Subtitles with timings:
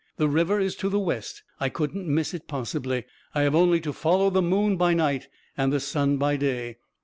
[0.17, 3.05] "The river is to the west— I couldn't miss it possibly—
[3.35, 6.77] I have only to follow the moon by night and the sun by day.